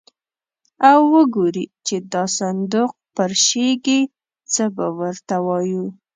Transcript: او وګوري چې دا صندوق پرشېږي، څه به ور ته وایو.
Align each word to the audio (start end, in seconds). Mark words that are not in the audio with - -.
او 0.89 0.99
وګوري 1.13 1.65
چې 1.85 1.95
دا 2.13 2.23
صندوق 2.37 2.91
پرشېږي، 3.15 4.01
څه 4.53 4.63
به 4.75 4.85
ور 4.97 5.15
ته 5.27 5.37
وایو. 5.45 5.85